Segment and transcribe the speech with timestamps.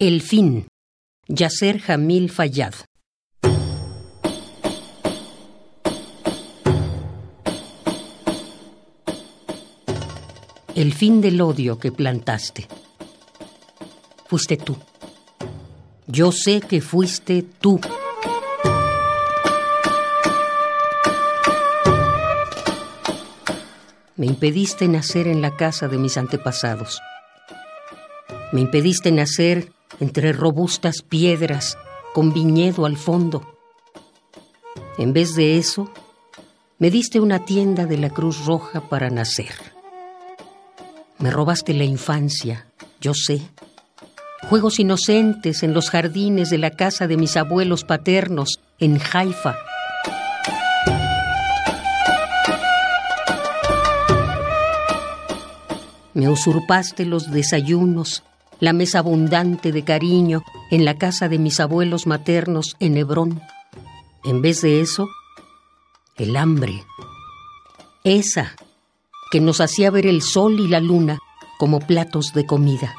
[0.00, 0.66] El fin.
[1.28, 2.74] Yasser Jamil Fayad.
[10.74, 12.66] El fin del odio que plantaste.
[14.26, 14.76] Fuiste tú.
[16.08, 17.80] Yo sé que fuiste tú.
[24.16, 27.00] Me impediste nacer en la casa de mis antepasados.
[28.50, 29.70] Me impediste nacer
[30.00, 31.78] entre robustas piedras
[32.12, 33.58] con viñedo al fondo.
[34.98, 35.90] En vez de eso,
[36.78, 39.54] me diste una tienda de la Cruz Roja para nacer.
[41.18, 42.66] Me robaste la infancia,
[43.00, 43.40] yo sé.
[44.48, 49.56] Juegos inocentes en los jardines de la casa de mis abuelos paternos en Haifa.
[56.12, 58.22] Me usurpaste los desayunos,
[58.64, 63.42] la mesa abundante de cariño en la casa de mis abuelos maternos en Hebrón.
[64.24, 65.06] En vez de eso,
[66.16, 66.82] el hambre.
[68.04, 68.56] Esa
[69.30, 71.18] que nos hacía ver el sol y la luna
[71.58, 72.94] como platos de comida.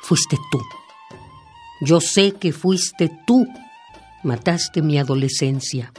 [0.00, 0.62] Fuiste tú.
[1.82, 3.46] Yo sé que fuiste tú.
[4.22, 5.92] Mataste mi adolescencia.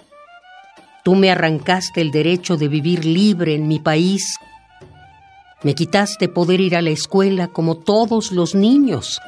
[1.04, 4.40] Tú me arrancaste el derecho de vivir libre en mi país
[5.64, 9.22] me quitaste poder ir a la escuela como todos los niños.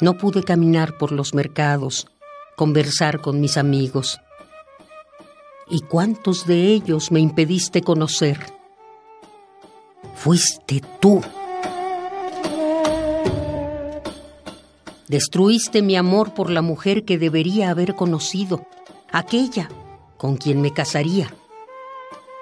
[0.00, 2.08] No pude caminar por los mercados,
[2.56, 4.20] conversar con mis amigos.
[5.70, 8.38] ¿Y cuántos de ellos me impediste conocer?
[10.16, 11.22] Fuiste tú.
[15.06, 18.66] Destruiste mi amor por la mujer que debería haber conocido,
[19.12, 19.68] aquella
[20.16, 21.32] con quien me casaría.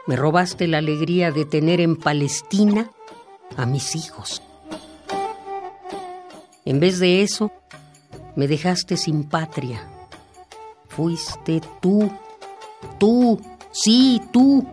[0.04, 2.90] Me robaste la alegría de tener en Palestina
[3.56, 4.42] a mis hijos.
[6.64, 7.52] En vez de eso,
[8.34, 9.86] me dejaste sin patria.
[10.88, 12.10] Fuiste tú,
[12.98, 14.66] tú, sí, tú.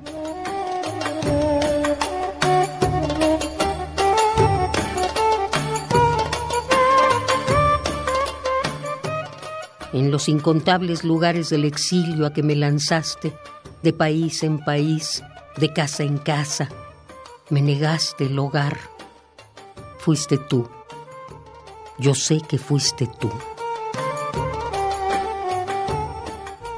[9.93, 13.33] En los incontables lugares del exilio a que me lanzaste,
[13.81, 15.23] de país en país,
[15.57, 16.69] de casa en casa.
[17.49, 18.77] Me negaste el hogar.
[19.99, 20.67] Fuiste tú.
[21.97, 23.31] Yo sé que fuiste tú.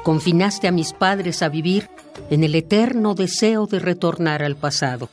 [0.04, 1.90] Confinaste a mis padres a vivir
[2.32, 5.10] en el eterno deseo de retornar al pasado.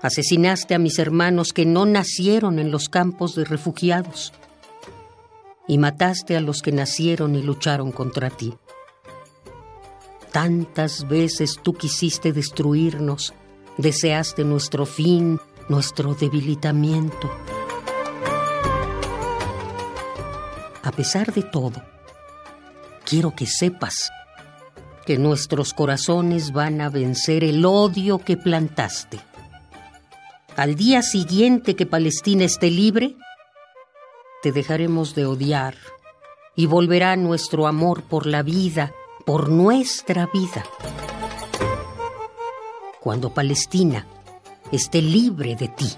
[0.00, 4.32] Asesinaste a mis hermanos que no nacieron en los campos de refugiados.
[5.68, 8.54] Y mataste a los que nacieron y lucharon contra ti.
[10.32, 13.34] Tantas veces tú quisiste destruirnos,
[13.76, 15.38] deseaste nuestro fin,
[15.68, 17.30] nuestro debilitamiento.
[20.82, 21.82] A pesar de todo,
[23.04, 24.10] quiero que sepas
[25.04, 29.20] que nuestros corazones van a vencer el odio que plantaste.
[30.56, 33.16] Al día siguiente que Palestina esté libre,
[34.42, 35.76] te dejaremos de odiar
[36.56, 38.94] y volverá nuestro amor por la vida
[39.24, 40.64] por nuestra vida.
[43.00, 44.06] Cuando Palestina
[44.70, 45.92] esté libre de ti.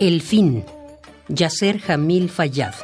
[0.00, 0.64] El fin.
[1.28, 2.74] Yasser Jamil Fayad.